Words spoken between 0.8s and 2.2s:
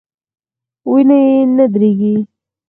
وینه یې نه دریږي.